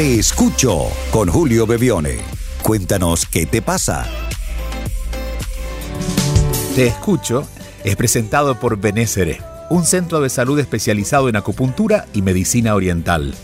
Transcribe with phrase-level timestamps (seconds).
[0.00, 2.20] Te escucho con Julio Bebione.
[2.62, 4.08] Cuéntanos qué te pasa.
[6.74, 7.46] Te escucho
[7.84, 13.34] es presentado por Benésere, un centro de salud especializado en acupuntura y medicina oriental.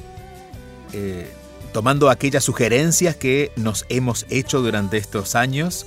[0.92, 1.30] eh,
[1.73, 5.86] tomando aquellas sugerencias que nos hemos hecho durante estos años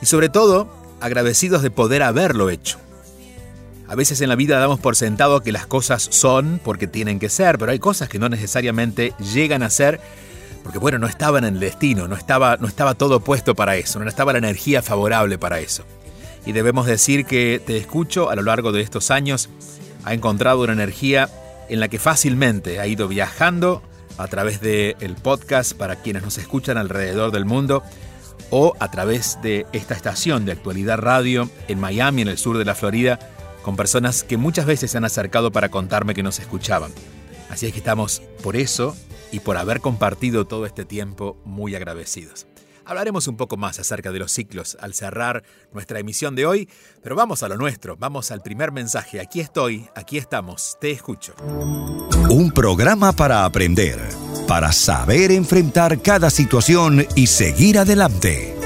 [0.00, 0.68] y sobre todo
[1.00, 2.78] agradecidos de poder haberlo hecho.
[3.88, 7.28] A veces en la vida damos por sentado que las cosas son porque tienen que
[7.28, 10.00] ser, pero hay cosas que no necesariamente llegan a ser
[10.62, 13.98] porque bueno, no estaba en el destino, no estaba, no estaba todo puesto para eso,
[13.98, 15.84] no estaba la energía favorable para eso.
[16.46, 19.48] Y debemos decir que Te Escucho a lo largo de estos años
[20.04, 21.28] ha encontrado una energía
[21.68, 23.82] en la que fácilmente ha ido viajando
[24.18, 27.82] a través del el podcast para quienes nos escuchan alrededor del mundo
[28.50, 32.64] o a través de esta estación de actualidad radio en Miami, en el sur de
[32.64, 33.18] la Florida,
[33.62, 36.92] con personas que muchas veces se han acercado para contarme que nos escuchaban.
[37.48, 38.94] Así es que estamos por eso
[39.32, 42.46] y por haber compartido todo este tiempo muy agradecidos.
[42.84, 46.68] Hablaremos un poco más acerca de los ciclos al cerrar nuestra emisión de hoy,
[47.02, 49.20] pero vamos a lo nuestro, vamos al primer mensaje.
[49.20, 51.34] Aquí estoy, aquí estamos, te escucho.
[52.28, 54.00] Un programa para aprender,
[54.48, 58.56] para saber enfrentar cada situación y seguir adelante.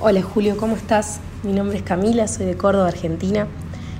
[0.00, 1.20] Hola Julio, ¿cómo estás?
[1.42, 3.46] Mi nombre es Camila, soy de Córdoba, Argentina.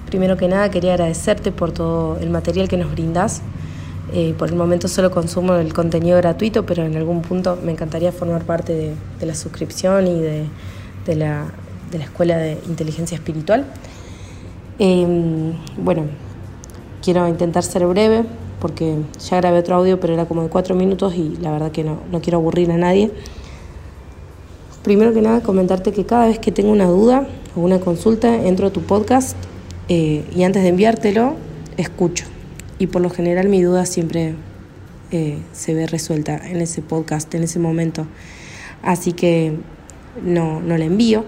[0.07, 3.43] Primero que nada quería agradecerte por todo el material que nos brindás.
[4.13, 8.13] Eh, por el momento solo consumo el contenido gratuito, pero en algún punto me encantaría
[8.13, 11.47] formar parte de, la suscripción y de, la,
[11.93, 13.67] Escuela de Inteligencia Espiritual.
[14.79, 16.05] Em, bueno,
[17.03, 18.25] quiero intentar ser breve
[18.61, 21.83] porque ya grabé otro audio, pero era como de cuatro minutos y la verdad que
[21.83, 23.11] no, no quiero aburrir a nadie.
[24.85, 28.69] Primero que nada, comentarte que cada vez que tengo una duda o una consulta, entro
[28.69, 29.37] a tu podcast
[29.89, 31.37] eh, y antes de enviártelo,
[31.77, 32.27] escucho.
[32.79, 34.35] Y por lo general mi duda siempre
[35.13, 38.07] eh, se ve resuelta en ese podcast, en ese momento.
[38.83, 39.55] Así que
[40.23, 41.25] no, no la envío.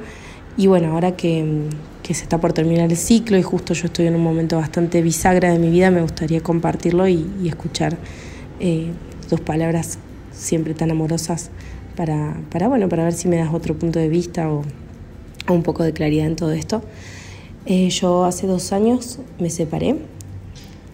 [0.57, 1.69] Y bueno, ahora que,
[2.03, 5.53] se está por terminar el ciclo y justo yo estoy en un momento bastante bisagra
[5.53, 7.99] de mi vida, me gustaría compartirlo y, escuchar
[8.61, 8.87] eh,
[9.29, 9.99] tus palabras
[10.33, 11.51] siempre tan amorosas
[11.97, 14.63] para, para, bueno, para ver si me das otro punto de vista o
[15.51, 16.83] un poco de claridad en todo esto.
[17.71, 19.97] Eh, yo hace dos años me separé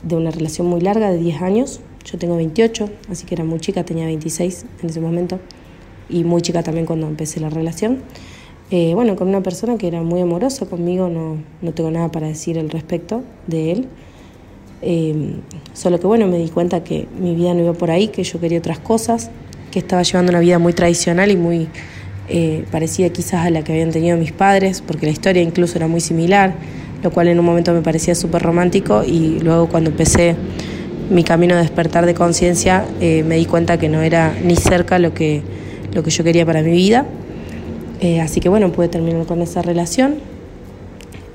[0.02, 1.80] de una relación muy larga de 10 años.
[2.04, 5.38] Yo tengo 28, así que era muy chica, tenía 26 en ese momento
[6.08, 7.98] y muy chica también cuando empecé la relación.
[8.72, 12.26] Eh, bueno, con una persona que era muy amorosa conmigo, no, no tengo nada para
[12.26, 13.88] decir al respecto de él.
[14.82, 15.36] Eh,
[15.74, 18.40] solo que bueno, me di cuenta que mi vida no iba por ahí, que yo
[18.40, 19.30] quería otras cosas,
[19.70, 21.68] que estaba llevando una vida muy tradicional y muy
[22.28, 25.88] eh, parecida quizás a la que habían tenido mis padres, porque la historia incluso era
[25.88, 26.54] muy similar,
[27.02, 30.36] lo cual en un momento me parecía súper romántico y luego cuando empecé
[31.10, 34.98] mi camino de despertar de conciencia eh, me di cuenta que no era ni cerca
[34.98, 35.42] lo que,
[35.92, 37.06] lo que yo quería para mi vida.
[38.00, 40.16] Eh, así que bueno, pude terminar con esa relación,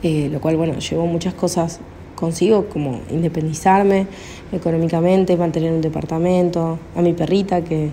[0.01, 1.81] lo cual bueno, llevó muchas cosas
[2.19, 4.07] consigo como independizarme
[4.51, 7.89] económicamente, mantener un departamento, a mi perrita, que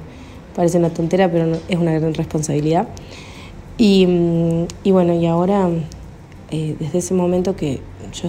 [0.57, 2.89] parece una tontera, pero es una gran responsabilidad.
[3.77, 4.09] Y,
[4.83, 5.69] y bueno, y ahora,
[6.51, 7.81] eh, desde ese momento que
[8.15, 8.29] yo,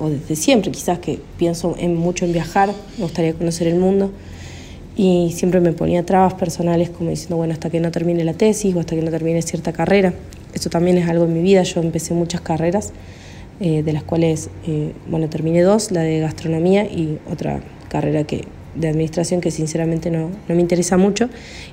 [0.00, 4.10] o desde siempre quizás que pienso en mucho en viajar, me gustaría conocer el mundo,
[4.96, 8.74] y siempre me ponía trabas personales como diciendo, bueno, hasta que no termine la tesis
[8.74, 10.12] o hasta que no termine cierta carrera.
[10.54, 12.92] Eso también es algo en mi vida, yo empecé muchas carreras,
[13.60, 18.44] eh, de las cuales, eh, bueno, terminé dos, la de gastronomía y otra carrera que,
[18.74, 21.28] de administración que sinceramente no, no me interesa mucho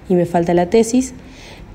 [0.08, 1.14] y me falta la tesis,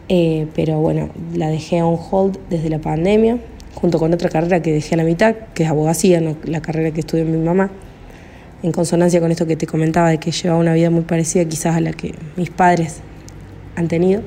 [0.08, 3.38] eh, pero bueno, la dejé on hold desde la pandemia,
[3.74, 6.90] junto con otra carrera que dejé a la mitad, que es abogacía, no, la carrera
[6.90, 7.70] que estudió mi mamá
[8.64, 11.76] en consonancia con esto que te comentaba, de que llevaba una vida muy parecida quizás
[11.76, 13.00] a la que mis padres
[13.76, 14.22] han tenido.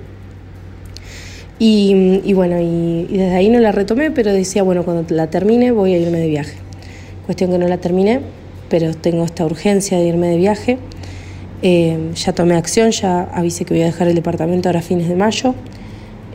[1.58, 5.96] Y, bueno, y, desde ahí no la retomé, pero decía, bueno, cuando la termine voy
[5.96, 6.56] a irme de viaje.
[7.26, 8.22] Cuestión que no la terminé,
[8.70, 10.78] pero tengo esta urgencia de irme de viaje.
[11.62, 15.10] Eh, ya tomé acción, ya avisé que voy a dejar el departamento ahora a fines
[15.10, 15.56] de mayo.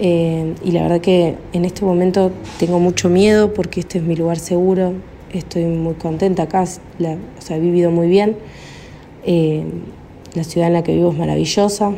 [0.01, 4.17] Eh, y la verdad que en este momento tengo mucho miedo porque este es mi
[4.17, 4.95] lugar seguro,
[5.33, 8.37] estoy muy contenta acá, o sea, he vivido muy bien.
[9.25, 9.65] Eh,
[10.35, 11.93] la ciudad en la que vivo es maravillosa,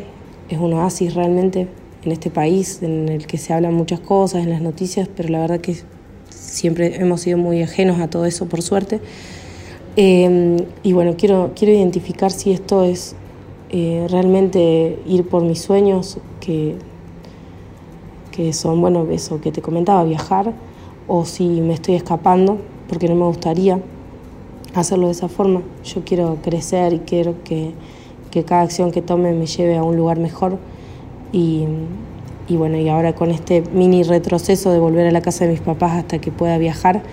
[0.49, 1.67] es un oasis realmente
[2.03, 5.39] en este país en el que se hablan muchas cosas en las noticias, pero la
[5.39, 5.75] verdad que
[6.29, 8.99] siempre hemos sido muy ajenos a todo eso, por suerte.
[9.97, 13.15] Eh, y bueno, quiero, quiero identificar si esto es
[13.69, 16.75] eh, realmente ir por mis sueños, que,
[18.31, 20.53] que son, bueno, eso que te comentaba, viajar,
[21.07, 22.57] o si me estoy escapando
[22.87, 23.79] porque no me gustaría
[24.73, 25.61] hacerlo de esa forma.
[25.83, 27.73] Yo quiero crecer y quiero que,
[28.45, 30.57] cada acción que tome me lleve a un lugar mejor.
[31.31, 31.65] Y,
[32.49, 35.93] bueno, y ahora con este mini retroceso de volver a la casa de mis papás
[35.93, 37.03] hasta que pueda viajar,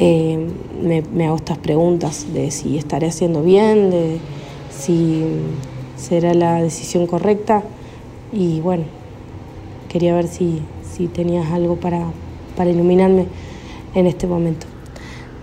[0.00, 0.38] eh,
[0.80, 4.20] me, hago estas preguntas de si estaré haciendo bien, de
[4.70, 5.24] si
[5.96, 7.64] será la decisión correcta.
[8.32, 8.84] Y bueno,
[9.88, 12.06] quería ver si, si tenías algo para,
[12.56, 13.26] para iluminarme
[13.94, 14.66] en este momento.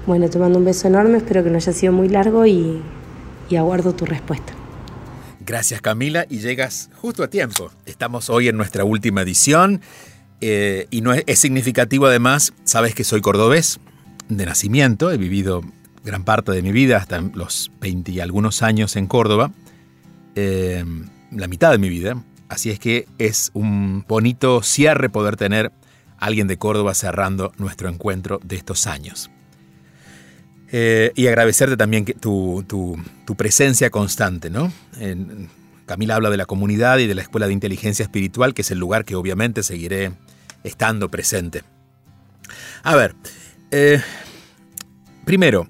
[0.07, 2.81] Bueno, te mando un beso enorme, espero que no haya sido muy largo y,
[3.57, 4.53] aguardo tu respuesta.
[5.39, 7.71] Gracias Camila y llegas justo a tiempo.
[7.85, 9.81] Estamos hoy en nuestra última edición
[10.41, 13.79] eh, y no es, significativo además, sabes que soy cordobés
[14.29, 15.61] de nacimiento, he vivido
[16.03, 19.51] gran parte de mi vida, hasta los 20 y algunos años en Córdoba,
[20.35, 20.83] eh,
[21.31, 25.71] la mitad de mi vida, así es que es un bonito cierre poder tener
[26.17, 29.31] a alguien de Córdoba cerrando nuestro encuentro de estos años.
[30.71, 34.71] Eh, y agradecerte también tu, tu, presencia constante, ¿no?
[35.85, 38.79] Camila habla de la comunidad y de la Escuela de Inteligencia Espiritual, que es el
[38.79, 40.13] lugar que obviamente seguiré
[40.63, 41.63] estando presente.
[42.83, 43.15] A ver,
[43.71, 44.01] eh,
[45.25, 45.67] primero,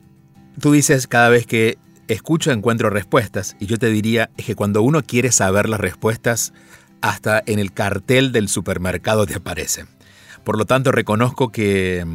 [0.59, 1.77] tú dices cada vez que
[2.07, 6.53] escucho encuentro respuestas, y yo te diría que cuando uno quiere saber las respuestas,
[7.01, 9.85] hasta en el cartel del supermercado te aparece.
[10.43, 12.05] Por lo tanto, reconozco que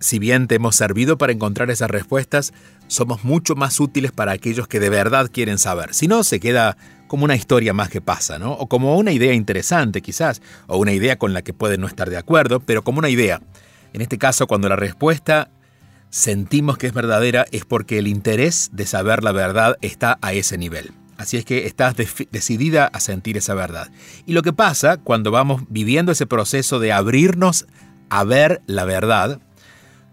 [0.00, 2.52] si bien te hemos servido para encontrar esas respuestas,
[2.86, 5.94] somos mucho más útiles para aquellos que de verdad quieren saber.
[5.94, 6.76] Si no, se queda
[7.06, 8.52] como una historia más que pasa, ¿no?
[8.52, 12.08] O como una idea interesante quizás, o una idea con la que pueden no estar
[12.08, 13.42] de acuerdo, pero como una idea.
[13.92, 15.50] En este caso, cuando la respuesta
[16.10, 20.58] sentimos que es verdadera, es porque el interés de saber la verdad está a ese
[20.58, 20.92] nivel.
[21.16, 23.90] Así es que estás decidida a sentir esa verdad.
[24.24, 27.66] Y lo que pasa cuando vamos viviendo ese proceso de abrirnos
[28.08, 29.38] a ver la verdad,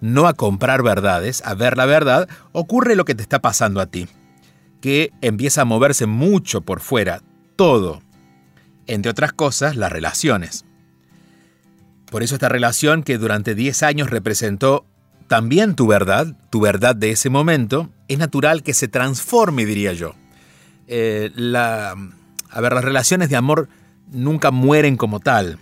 [0.01, 3.85] no a comprar verdades, a ver la verdad, ocurre lo que te está pasando a
[3.85, 4.07] ti,
[4.81, 7.21] que empieza a moverse mucho por fuera,
[7.55, 8.01] todo,
[8.85, 10.66] entre otras cosas, las relaciones.
[12.11, 14.85] Por eso esta relación que durante 10 años representó
[15.27, 20.13] también tu verdad, tu verdad de ese momento, es natural que se transforme, diría yo.
[20.87, 23.67] Eh, a ver, las relaciones de amor
[24.09, 25.59] nunca mueren como tal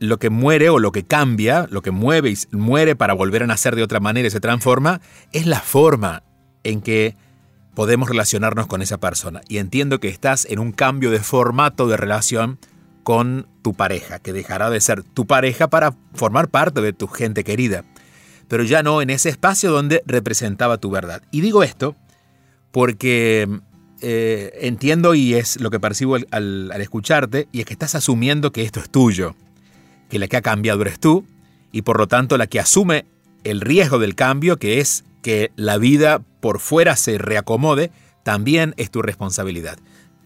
[0.00, 3.76] lo que muere o lo que cambia, lo que mueve muere para volver a nacer
[3.76, 5.00] de otra manera y se transforma,
[5.32, 6.22] es la forma
[6.64, 7.16] en que
[7.74, 9.40] podemos relacionarnos con esa persona.
[9.48, 12.58] Y entiendo que estás en un cambio de formato de relación
[13.08, 17.42] con tu pareja, que dejará de ser tu pareja para formar parte de tu gente
[17.42, 17.82] querida,
[18.48, 21.22] pero ya no en ese espacio donde representaba tu verdad.
[21.30, 21.96] Y digo esto
[22.70, 23.48] porque
[24.02, 28.62] eh, entiendo y es lo que percibo al escucharte, y es que estás asumiendo que
[28.62, 29.34] esto es tuyo
[30.10, 31.24] que la que ha cambiado eres tú
[31.72, 33.06] y por lo tanto la que asume
[33.42, 37.90] el riesgo del cambio, que es que la vida por fuera se reacomode,
[38.22, 39.78] también es tu responsabilidad.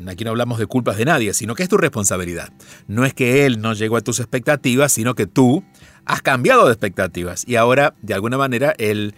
[0.07, 2.53] Aquí no hablamos de culpas de nadie, sino que es tu responsabilidad.
[2.89, 5.65] No es que él no llegó a tus expectativas, sino que tú
[6.05, 9.15] has cambiado de expectativas y ahora, de alguna manera, él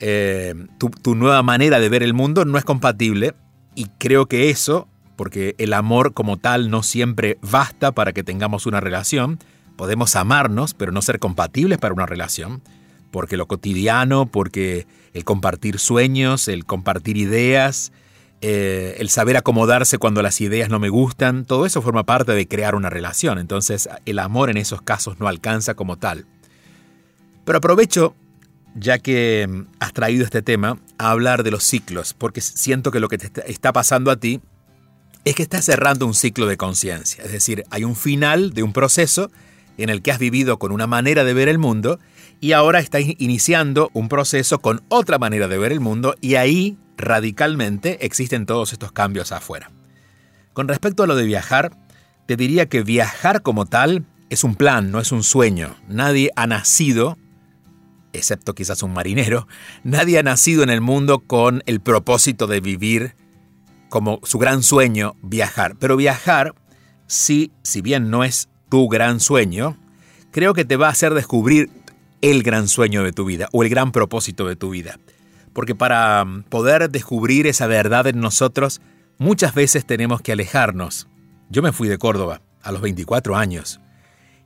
[0.00, 3.34] eh, tu, nueva manera de ver el mundo no es compatible
[3.74, 8.66] y creo que eso, porque el amor como tal no siempre basta para que tengamos
[8.66, 9.38] una relación,
[9.76, 12.62] podemos amarnos pero no ser compatibles para una relación,
[13.10, 17.92] porque lo cotidiano, porque el compartir sueños, el compartir ideas,
[18.46, 22.46] eh, el saber acomodarse cuando las ideas no me gustan, todo eso forma parte de
[22.46, 23.38] crear una relación.
[23.38, 26.26] Entonces el amor en esos casos no alcanza como tal.
[27.46, 28.14] Pero aprovecho,
[28.74, 33.00] ya que mm, has traído este tema, a hablar de los ciclos, porque siento que
[33.00, 34.42] lo que te está pasando a ti
[35.24, 37.24] es que estás cerrando un ciclo de conciencia.
[37.24, 39.30] Es decir, hay un final de un proceso
[39.78, 41.98] en el que has vivido con una manera de ver el mundo
[42.42, 46.76] y ahora estás iniciando un proceso con otra manera de ver el mundo y ahí
[46.96, 49.70] radicalmente existen todos estos cambios afuera.
[50.52, 51.76] Con respecto a lo de viajar,
[52.26, 55.76] te diría que viajar como tal es un plan, no es un sueño.
[55.88, 57.18] Nadie ha nacido,
[58.12, 59.46] excepto quizás un marinero,
[59.84, 63.16] nadie ha nacido en el mundo con el propósito de vivir
[63.88, 65.76] como su gran sueño viajar.
[65.78, 66.54] Pero viajar,
[67.06, 67.50] si
[67.82, 69.76] bien no es tu gran sueño,
[70.30, 71.70] creo que te va a hacer descubrir
[72.22, 74.98] el gran sueño de tu vida o el gran propósito de tu vida
[75.54, 78.82] porque para mm, poder descubrir esa verdad en nosotros,
[79.16, 81.08] muchas veces tenemos que alejarnos.
[81.48, 83.80] Yo me fui de Córdoba a los 24 años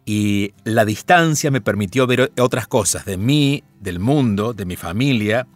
[0.04, 5.46] y la distancia me permitió ver otras cosas de mí, del mundo, de mi familia,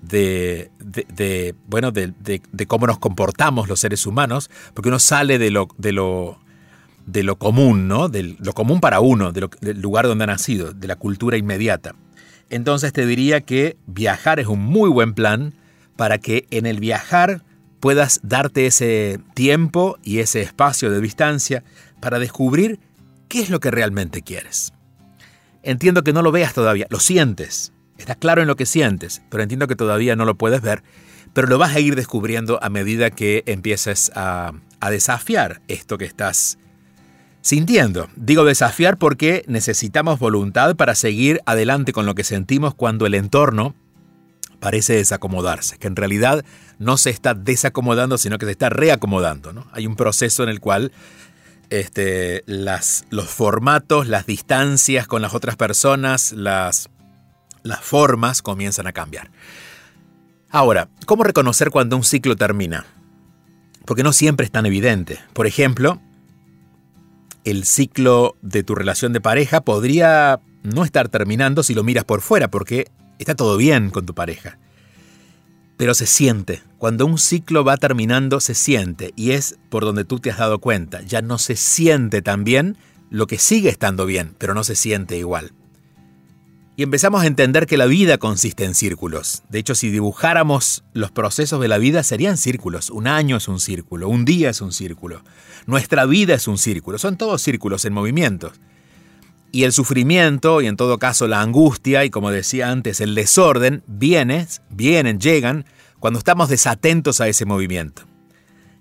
[0.00, 0.70] de,
[1.66, 6.38] bueno, de, cómo nos comportamos los seres humanos, porque uno sale de de lo,
[7.06, 8.08] de lo común, ¿no?
[8.08, 11.94] De lo común para uno, del lugar donde ha nacido, de la cultura inmediata
[12.50, 15.54] entonces te diría que viajar es un muy buen plan
[15.96, 17.42] para que en el viajar
[17.80, 21.64] puedas darte ese tiempo y ese espacio de distancia
[22.00, 22.80] para descubrir
[23.28, 24.72] qué es lo que realmente quieres.
[25.62, 29.42] Entiendo que no lo veas todavía, lo sientes, estás claro en lo que sientes, pero
[29.42, 30.82] entiendo que todavía no lo puedes ver,
[31.32, 36.04] pero lo vas a ir descubriendo a medida que empieces a, a desafiar esto que
[36.04, 36.58] estás
[37.44, 38.08] sintiendo.
[38.16, 43.74] Digo desafiar porque necesitamos voluntad para seguir adelante con lo que sentimos cuando el entorno
[44.60, 46.42] parece desacomodarse, que en realidad
[46.78, 49.52] no se está desacomodando, sino que se está reacomodando.
[49.52, 49.66] ¿no?
[49.72, 50.90] Hay un proceso en el cual
[51.68, 56.88] este, las, los formatos, las distancias con las otras personas, las,
[57.62, 59.30] las formas comienzan a cambiar.
[60.48, 62.86] Ahora, ¿cómo reconocer cuando un ciclo termina?
[63.84, 65.18] Porque no siempre es tan evidente.
[65.34, 66.00] Por ejemplo,
[67.44, 72.20] el ciclo de tu relación de pareja podría no estar terminando si lo miras por
[72.20, 74.58] fuera, porque está todo bien con tu pareja.
[75.76, 76.62] Pero se siente.
[76.78, 79.12] Cuando un ciclo va terminando, se siente.
[79.16, 81.02] Y es por donde tú te has dado cuenta.
[81.02, 82.76] Ya no se siente tan bien
[83.10, 85.52] lo que sigue estando bien, pero no se siente igual.
[86.76, 89.44] Y empezamos a entender que la vida consiste en círculos.
[89.48, 92.90] De hecho, si dibujáramos los procesos de la vida, serían círculos.
[92.90, 95.22] Un año es un círculo, un día es un círculo.
[95.66, 98.52] Nuestra vida es un círculo, son todos círculos en movimiento.
[99.52, 103.84] Y el sufrimiento, y en todo caso la angustia, y como decía antes, el desorden,
[103.86, 105.66] vienen, vienen, llegan,
[106.00, 108.02] cuando estamos desatentos a ese movimiento.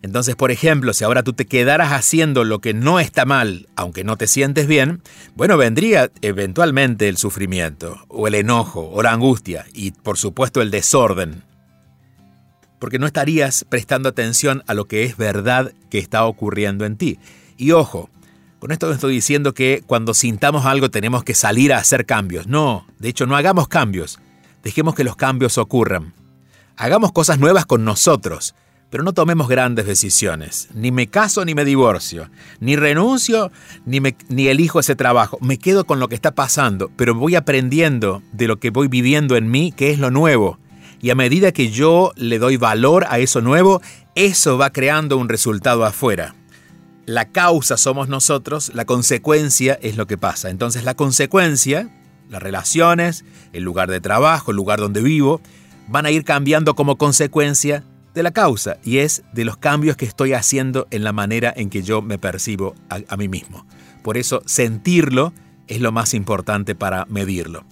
[0.03, 4.03] Entonces, por ejemplo, si ahora tú te quedaras haciendo lo que no está mal, aunque
[4.03, 5.01] no te sientes bien,
[5.35, 10.69] bueno, vendría eventualmente el sufrimiento, o el enojo, o la angustia, y por supuesto el
[10.69, 11.43] desorden
[12.83, 17.17] porque no estarías prestando atención a lo que es verdad que está ocurriendo en ti.
[17.55, 18.09] Y ojo,
[18.59, 22.45] con esto no estoy diciendo que cuando sintamos algo tenemos que salir a hacer cambios.
[22.45, 24.19] No, de hecho no hagamos cambios.
[24.63, 26.13] Dejemos que los cambios ocurran.
[26.75, 28.53] Hagamos cosas nuevas con nosotros,
[28.93, 30.69] pero no tomemos grandes decisiones.
[30.75, 33.51] Ni me caso ni me divorcio, ni renuncio
[33.87, 35.39] ni, ni elijo ese trabajo.
[35.41, 39.35] Me quedo con lo que está pasando, pero voy aprendiendo de lo que voy viviendo
[39.35, 40.59] en mí, que es lo nuevo.
[41.01, 43.81] Y a medida que yo le doy valor a eso nuevo,
[44.13, 46.35] eso va creando un resultado afuera.
[47.07, 50.51] La causa somos nosotros, la consecuencia es lo que pasa.
[50.51, 51.89] Entonces la consecuencia,
[52.29, 55.41] las relaciones, el lugar de trabajo, el lugar donde vivo,
[55.87, 60.05] van a ir cambiando como consecuencia de la causa y es de los cambios que
[60.05, 63.65] estoy haciendo en la manera en que yo me percibo a, mí mismo.
[64.03, 65.33] Por eso sentirlo
[65.67, 67.63] es lo más importante para medirlo.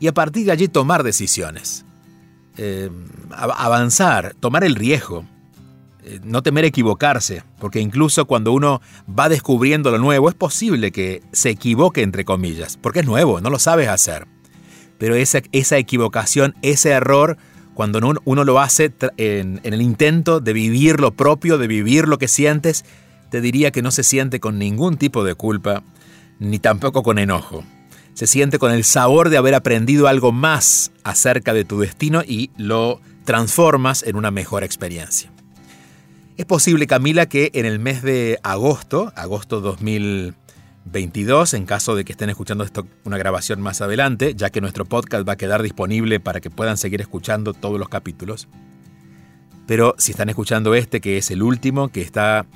[0.00, 1.84] Y a partir de allí tomar decisiones.
[2.56, 2.90] Eh,
[3.30, 5.24] avanzar, tomar el riesgo,
[6.04, 11.22] eh, no temer equivocarse, porque incluso cuando uno va descubriendo lo nuevo, es posible que
[11.32, 14.26] se equivoque, entre comillas, porque es nuevo, no lo sabes hacer.
[14.98, 17.36] Pero esa, esa equivocación, ese error,
[17.78, 22.26] cuando uno, lo hace en, el intento de vivir lo propio, de vivir lo que
[22.26, 22.84] sientes,
[23.30, 25.84] te diría que no se siente con ningún tipo de culpa,
[26.40, 27.62] ni tampoco con enojo
[28.14, 32.50] se siente con el sabor de haber aprendido algo más acerca de tu destino y
[32.56, 35.30] lo transformas en una mejor experiencia.
[36.36, 39.60] Es posible, Camila, que en el mes de agosto, agosto
[40.84, 44.84] 2022, en caso de que estén escuchando esto, una grabación más adelante, ya que nuestro
[44.84, 48.48] podcast va a quedar disponible para que puedan seguir escuchando todos los capítulos.
[49.66, 52.46] Pero si están escuchando este, que es el último, que está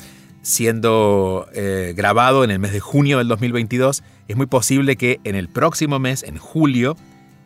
[0.41, 5.37] siendo eh, grabado en el mes de junio del 2022, es muy posible que en
[5.37, 6.97] el próximo mes, en julio,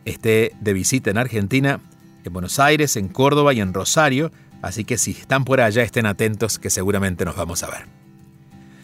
[0.05, 1.81] esté de visita en Argentina,
[2.23, 4.31] en Buenos Aires, en Córdoba y en Rosario,
[4.61, 7.85] así que si están por allá estén atentos que seguramente nos vamos a ver.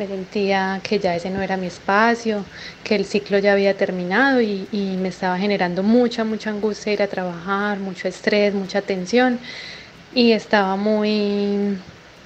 [0.00, 2.42] Me sentía que ya ese no era mi espacio,
[2.82, 4.66] que el ciclo ya había terminado y,
[4.98, 9.38] me estaba generando mucha, mucha angustia ir a trabajar, mucho estrés, mucha tensión
[10.14, 11.76] y estaba muy,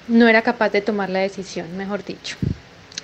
[0.07, 2.37] no era capaz de tomar la decisión, mejor dicho.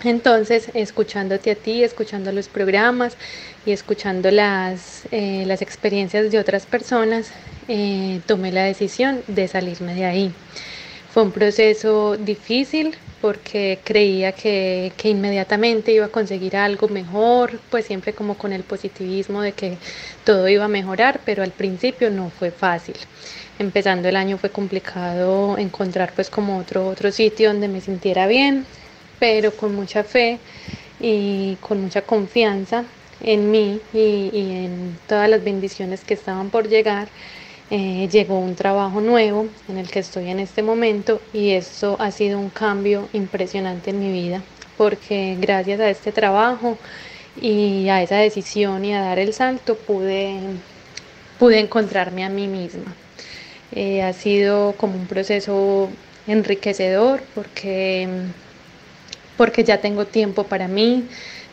[0.04, 3.16] Entonces, escuchándote a ti, escuchando los programas
[3.66, 7.33] y escuchando las, eh, las experiencias de otras personas,
[7.66, 10.33] eh, tomé la decisión de salirme de ahí.
[11.12, 18.12] Fue un proceso difícil porque creía que, inmediatamente iba a conseguir algo mejor, pues siempre
[18.12, 19.76] como con el positivismo de que
[20.24, 22.96] todo iba a mejorar, pero al principio no fue fácil.
[23.59, 28.64] Empezando el año fue complicado encontrar pues como otro, otro sitio donde me sintiera bien,
[29.18, 30.38] pero con mucha fe
[30.98, 32.85] y con mucha confianza
[33.22, 37.09] en mí y, y en todas las bendiciones que estaban por llegar
[37.70, 42.11] eh, llegó un trabajo nuevo en el que estoy en este momento y eso ha
[42.11, 44.42] sido un cambio impresionante en mi vida
[44.80, 46.78] porque gracias a este trabajo
[47.38, 50.37] y a esa decisión y a dar el salto pude,
[51.38, 52.94] pude encontrarme a mí misma.
[53.72, 55.90] Eh, ha sido como un proceso
[56.26, 58.09] enriquecedor porque,
[59.37, 61.04] porque ya tengo tiempo para mí,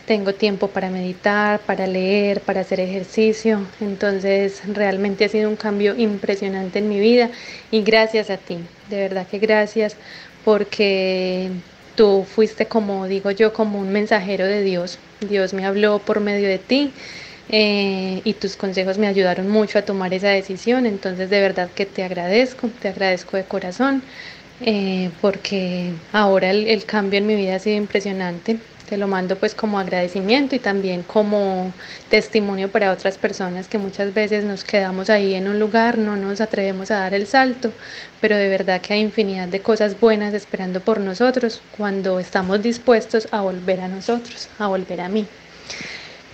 [0.08, 3.60] tengo tiempo para meditar, para leer, para hacer ejercicio.
[3.82, 7.30] Entonces realmente ha sido un cambio impresionante en mi vida
[7.70, 8.58] y gracias a ti,
[8.90, 9.98] de verdad que gracias
[10.46, 11.52] porque
[11.96, 14.98] tú fuiste como digo yo, como un mensajero de Dios.
[15.20, 16.92] Dios me habló por medio de ti.
[17.50, 21.86] Eh, y tus consejos me ayudaron mucho a tomar esa decisión, entonces de verdad que
[21.86, 24.04] te agradezco, te agradezco de corazón,
[24.60, 29.54] eh, porque ahora el cambio en mi vida ha sido impresionante, te lo mando pues
[29.54, 31.72] como agradecimiento y también como
[32.10, 36.42] testimonio para otras personas que muchas veces nos quedamos ahí en un lugar, no nos
[36.42, 37.72] atrevemos a dar el salto,
[38.22, 43.28] pero de verdad que hay infinidad de cosas buenas esperando por nosotros cuando estamos dispuestos
[43.32, 45.28] a volver a nosotros, a volver a mí.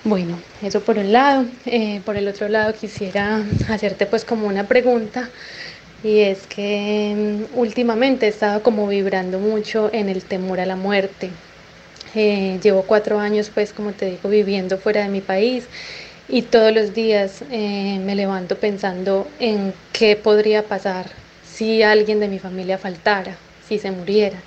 [0.03, 1.45] Bueno, eso por un lado.
[1.65, 5.29] Eh, por el otro lado quisiera hacerte pues como una pregunta
[6.03, 10.75] y es que mm, últimamente he estado como vibrando mucho en el temor a la
[10.75, 11.31] muerte,
[12.15, 15.67] eh, llevo cuatro años, pues, como te digo, viviendo fuera de mi país
[16.27, 21.07] y todos los días eh, me levanto pensando en qué podría pasar
[21.43, 24.37] si alguien de mi familia faltara, si se muriera.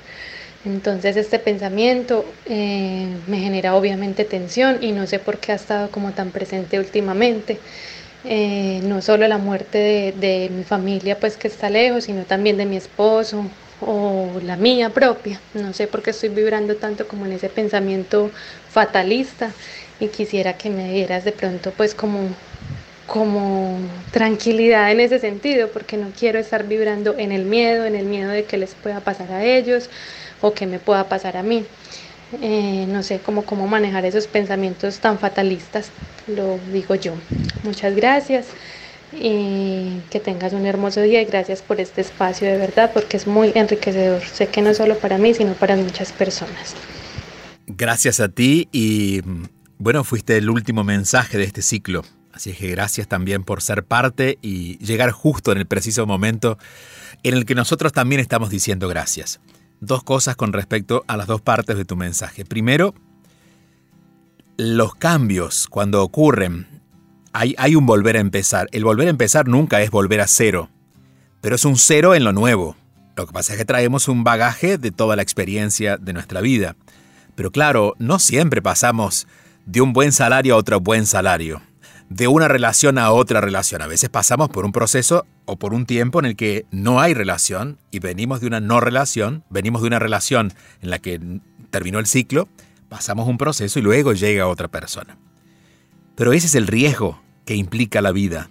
[0.64, 5.90] Entonces este pensamiento eh, me genera obviamente tensión y no sé por qué ha estado
[5.90, 7.58] como tan presente últimamente.
[8.82, 12.66] no solo la muerte de, de mi familia pues que está lejos, sino también de
[12.66, 13.44] mi esposo,
[13.80, 15.40] o la mía propia.
[15.54, 18.30] No sé por qué estoy vibrando tanto como en ese pensamiento
[18.70, 19.50] fatalista
[20.00, 22.28] y quisiera que me dieras de pronto pues como
[23.06, 23.78] como
[24.10, 28.30] tranquilidad en ese sentido, porque no quiero estar vibrando en el miedo, en el miedo
[28.30, 29.88] de que les pueda pasar a ellos
[30.40, 31.64] o que me pueda pasar a mí.
[32.42, 35.90] Eh, no sé cómo, cómo manejar esos pensamientos tan fatalistas,
[36.26, 37.14] lo digo yo.
[37.62, 38.46] Muchas gracias
[39.12, 43.26] y que tengas un hermoso día y gracias por este espacio de verdad porque es
[43.26, 44.22] muy enriquecedor.
[44.22, 46.74] Sé que no solo para mí, sino para muchas personas.
[47.66, 49.22] Gracias a ti y
[49.78, 52.04] bueno, fuiste el último mensaje de este ciclo.
[52.32, 56.58] Así que gracias también por ser parte y llegar justo en el preciso momento
[57.22, 59.40] en el que nosotros también estamos diciendo gracias.
[59.80, 62.44] Dos cosas con respecto a las dos partes de tu mensaje.
[62.44, 62.94] Primero,
[64.56, 66.75] los cambios cuando ocurren,
[67.38, 68.68] hay, un volver a empezar.
[68.72, 70.70] El volver a empezar nunca es volver a cero,
[71.40, 72.76] pero es un cero en lo nuevo.
[73.14, 76.76] Lo que pasa es que traemos un bagaje de toda la experiencia de nuestra vida.
[77.34, 79.26] Pero claro, no siempre pasamos
[79.66, 81.60] de un buen salario a otro buen salario
[82.08, 83.82] de una relación a otra relación.
[83.82, 87.14] A veces pasamos por un proceso o por un tiempo en el que no hay
[87.14, 91.20] relación y venimos de una no relación, venimos de una relación en la que
[91.70, 92.48] terminó el ciclo,
[92.88, 95.18] pasamos un proceso y luego llega otra persona.
[96.14, 98.50] Pero ese es el riesgo que implica la vida,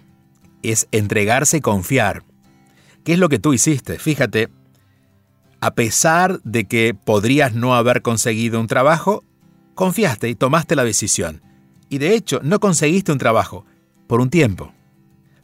[0.64, 2.24] es entregarse y confiar.
[3.04, 4.00] ¿Qué es lo que tú hiciste?
[4.00, 4.48] Fíjate,
[5.60, 9.22] a pesar de que podrías no haber conseguido un trabajo,
[9.74, 11.42] confiaste y tomaste la decisión
[11.88, 13.64] y de hecho no conseguiste un trabajo
[14.06, 14.72] por un tiempo.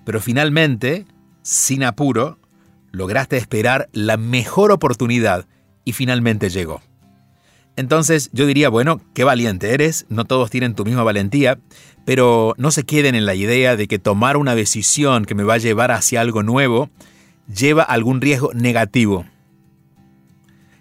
[0.05, 1.07] Pero finalmente,
[1.43, 2.39] sin apuro,
[2.91, 5.47] lograste esperar la mejor oportunidad
[5.85, 6.83] y finalmente llegó.
[7.77, 11.59] Entonces yo diría, bueno, qué valiente eres, no todos tienen tu misma valentía,
[12.05, 15.55] pero no se queden en la idea de que tomar una decisión que me va
[15.55, 16.91] a llevar hacia algo nuevo
[17.53, 19.25] lleva algún riesgo negativo.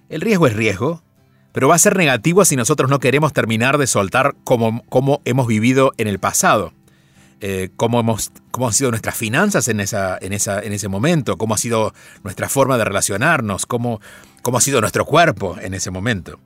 [0.10, 1.02] El riesgo es riesgo,
[1.54, 5.94] pero va a ser negativo si nosotros no queremos terminar de soltar cómo, hemos vivido
[5.98, 6.74] en el pasado.
[7.44, 11.38] Eh, cómo, hemos, cómo han sido nuestras finanzas en, esa, en, esa, en ese momento,
[11.38, 11.92] cómo ha sido
[12.24, 14.00] nuestra forma de relacionarnos, cómo,
[14.44, 16.40] cómo ha sido nuestro cuerpo en ese momento.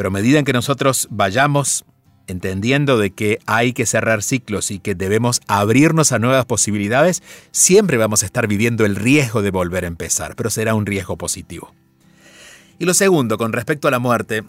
[0.00, 1.84] Pero a medida en que nosotros vayamos
[2.26, 7.98] entendiendo de que hay que cerrar ciclos y que debemos abrirnos a nuevas posibilidades, siempre
[7.98, 11.74] vamos a estar viviendo el riesgo de volver a empezar, pero será un riesgo positivo.
[12.78, 14.42] Y lo segundo, con respecto a la muerte,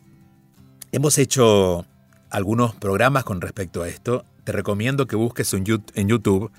[0.93, 1.85] hemos hecho
[2.29, 4.23] algunos programas con respecto a esto.
[4.45, 5.65] Te recomiendo que busques en
[6.07, 6.49] YouTube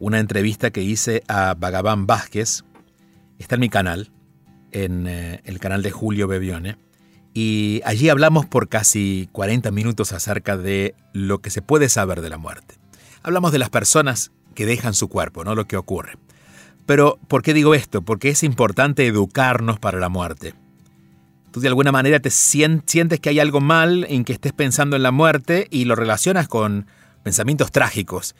[0.00, 2.64] una entrevista que hice a Bhagavan Vázquez.
[3.38, 4.10] Está en mi canal,
[4.72, 6.76] en eh, el canal de Julio Bebione.
[7.34, 12.30] Y allí hablamos por casi 40 minutos acerca de lo que se puede saber de
[12.30, 12.74] la muerte.
[13.22, 16.18] Hablamos de las personas que dejan su cuerpo, no lo que ocurre.
[16.84, 18.02] Pero, ¿por qué digo esto?
[18.02, 20.54] Porque es importante educarnos para la muerte
[21.52, 25.04] tú de alguna manera te sientes que hay algo mal en que estés pensando en
[25.04, 26.86] la muerte y lo relacionas con
[27.22, 28.34] pensamientos trágicos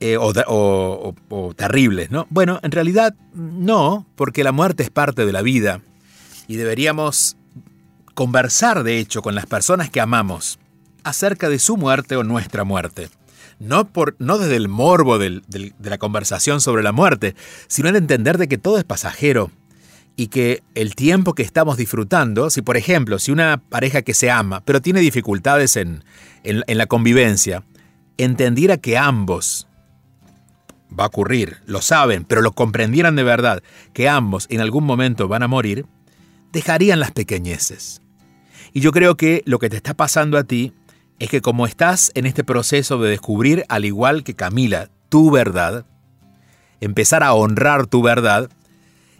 [0.00, 2.26] eh, o, o, terribles, ¿no?
[2.30, 5.80] Bueno, en realidad no, porque la muerte es parte de la vida
[6.48, 7.36] y deberíamos
[8.14, 10.58] conversar, de hecho, con las personas que amamos
[11.02, 13.08] acerca de su muerte o nuestra muerte.
[13.60, 15.42] No, por, no desde el morbo de
[15.78, 17.36] la conversación sobre la muerte,
[17.68, 19.50] sino en entender de que todo es pasajero
[20.16, 24.30] y que el tiempo que estamos disfrutando, si por ejemplo, si una pareja que se
[24.30, 26.04] ama, pero tiene dificultades en,
[26.44, 27.64] en, la convivencia,
[28.16, 29.66] entendiera que ambos,
[30.96, 35.26] va a ocurrir, lo saben, pero lo comprendieran de verdad, que ambos en algún momento
[35.26, 35.86] van a morir,
[36.52, 38.00] dejarían las pequeñeces.
[38.74, 40.72] Y yo creo que lo que te está pasando a ti
[41.20, 45.86] es que como estás en este proceso de descubrir, al igual que Camila, tu verdad,
[46.80, 48.50] empezar a honrar tu verdad,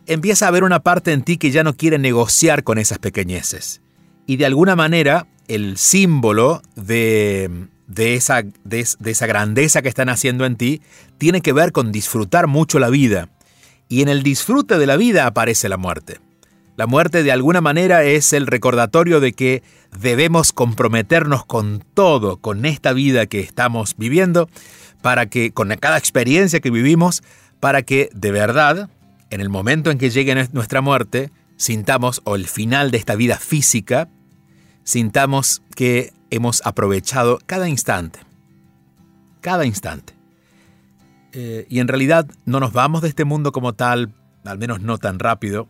[0.06, 3.80] empieza a haber una parte en ti que ya no quiere negociar con esas pequeñeces.
[4.26, 10.56] Y de alguna manera, el símbolo de, esa, de, esa grandeza que están haciendo en
[10.56, 10.82] ti
[11.16, 13.28] tiene que ver con disfrutar mucho la vida.
[13.88, 16.18] Y en el disfrute de la vida aparece la muerte.
[16.76, 19.62] La muerte de alguna manera es el recordatorio de que
[19.98, 24.48] debemos comprometernos con todo, con esta vida que estamos viviendo,
[25.00, 27.22] para que con cada experiencia que vivimos,
[27.60, 28.90] para que de verdad
[29.30, 33.36] en el momento en que llegue nuestra muerte, sintamos, o el final de esta vida
[33.38, 34.08] física,
[34.84, 38.20] sintamos que hemos aprovechado cada instante.
[39.40, 40.14] Cada instante.
[41.32, 44.98] Eh, y en realidad no nos vamos de este mundo como tal, al menos no
[44.98, 45.68] tan rápido,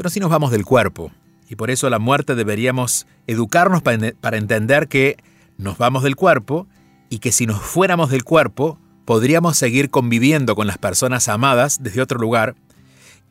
[0.00, 1.12] pero sí nos vamos del cuerpo.
[1.46, 5.18] Y por eso la muerte deberíamos educarnos para, entender que
[5.58, 6.66] nos vamos del cuerpo
[7.10, 12.00] y que si nos fuéramos del cuerpo, podríamos seguir conviviendo con las personas amadas desde
[12.00, 12.54] otro lugar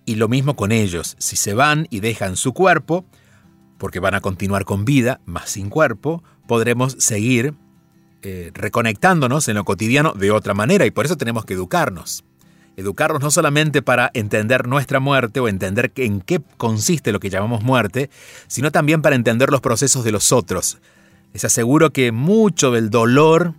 [0.05, 3.03] y lo mismo con ellos, si se van y dejan su cuerpo,
[3.79, 7.55] porque van a continuar con vida, más sin cuerpo, podremos seguir
[8.21, 12.25] eh, reconectándonos en lo cotidiano de otra manera y por eso tenemos que educarnos.
[12.80, 17.62] Educarnos no solamente para entender nuestra muerte o entender en qué consiste lo que llamamos
[17.62, 18.10] muerte,
[18.48, 20.78] sino también para entender los procesos de los otros.
[21.34, 23.54] Les aseguro que mucho del dolor,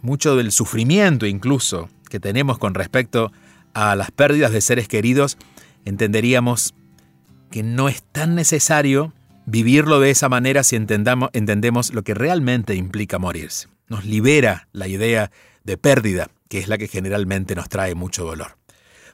[0.00, 3.32] mucho del sufrimiento incluso que tenemos con respecto
[3.74, 5.38] a las pérdidas de seres queridos,
[5.84, 6.72] entenderíamos
[7.50, 9.12] que no es tan necesario
[9.44, 13.66] vivirlo de esa manera si entendemos lo que realmente implica morirse.
[13.88, 15.32] Nos libera la idea
[15.64, 18.58] de pérdida, que es la que generalmente nos trae mucho dolor.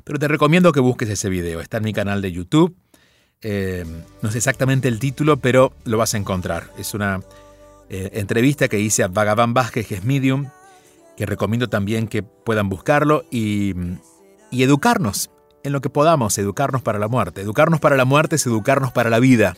[0.03, 2.75] Pero te recomiendo que busques ese video, está en mi canal de YouTube.
[3.43, 3.85] Eh,
[4.23, 6.73] no sé exactamente el título, pero lo vas a encontrar.
[6.79, 7.21] Es una
[7.91, 10.49] eh, entrevista que hice a Vagaban Vázquez, que es Medium,
[11.17, 13.73] que recomiendo también que puedan buscarlo y,
[14.51, 15.31] y educarnos
[15.63, 17.43] en lo que podamos, educarnos para la muerte.
[17.43, 19.57] Educarnos para la muerte es educarnos para la vida,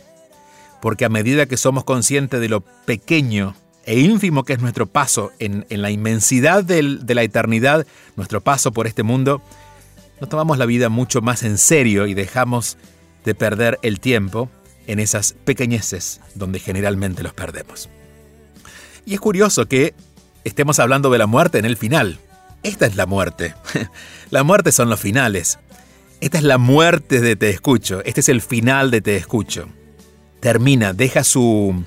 [0.83, 3.55] porque a medida que somos conscientes de lo pequeño
[3.91, 6.81] e ínfimo que es nuestro paso en, la inmensidad de
[7.13, 9.43] la eternidad, nuestro paso por este mundo,
[10.21, 12.77] nos tomamos la vida mucho más en serio y dejamos
[13.25, 14.49] de perder el tiempo
[14.87, 17.89] en esas pequeñeces donde generalmente los perdemos.
[19.07, 19.93] Y es curioso que
[20.45, 22.21] estemos hablando de la muerte en el final.
[22.63, 23.57] Esta es la muerte.
[24.31, 25.59] la muerte son los finales.
[26.21, 28.05] Esta es la muerte de Te Escucho.
[28.05, 29.67] Este es el final de Te Escucho.
[30.39, 31.85] Termina, deja su,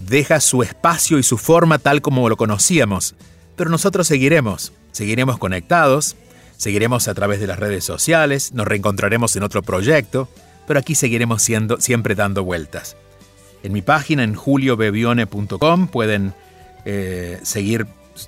[0.00, 3.14] deja su espacio y su forma tal como lo conocíamos.
[3.56, 4.72] Pero nosotros seguiremos.
[4.92, 6.16] Seguiremos conectados.
[6.56, 8.52] Seguiremos a través de las redes sociales.
[8.52, 10.28] Nos reencontraremos en otro proyecto.
[10.66, 12.96] Pero aquí seguiremos siendo, siempre dando vueltas.
[13.62, 16.34] En mi página en juliobebione.com pueden
[16.84, 17.86] eh, seguir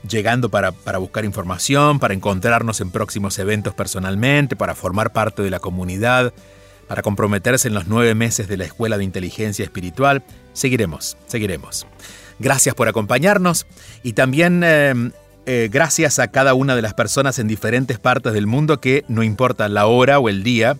[0.08, 5.60] llegando para, buscar información, para encontrarnos en próximos eventos personalmente, para formar parte de la
[5.60, 6.32] comunidad,
[6.88, 10.22] para comprometerse en los nueve meses de la Escuela de Inteligencia Espiritual.
[10.52, 11.86] Seguiremos, seguiremos.
[12.38, 13.66] Gracias por acompañarnos
[14.02, 15.10] y también eh,
[15.46, 19.22] eh, gracias a cada una de las personas en diferentes partes del mundo que, no
[19.22, 20.76] importa la hora o el día,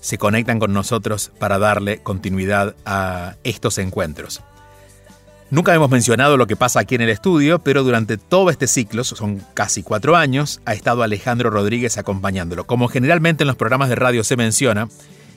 [0.00, 4.42] se conectan con nosotros para darle continuidad a estos encuentros.
[5.50, 9.04] Nunca hemos mencionado lo que pasa aquí en el estudio, pero durante todo este ciclo,
[9.04, 12.66] son casi cuatro años, ha estado Alejandro Rodríguez acompañándolo.
[12.66, 14.88] Como generalmente en los programas de radio se menciona,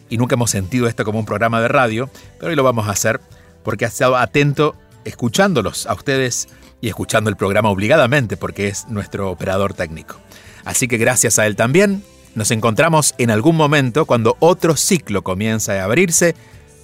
[0.09, 2.91] y nunca hemos sentido esto como un programa de radio, pero hoy lo vamos a
[2.91, 3.19] hacer
[3.67, 6.47] porque ha estado atento escuchándolos a ustedes
[6.79, 10.15] y escuchando el programa obligadamente porque es nuestro operador técnico.
[10.63, 12.01] Así que gracias a él también,
[12.33, 16.33] nos encontramos en algún momento cuando otro ciclo comienza a abrirse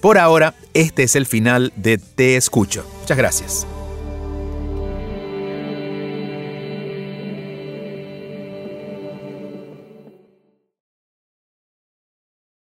[0.02, 2.84] por ahora, este es el final de Te Escucho.
[3.00, 3.66] Muchas gracias.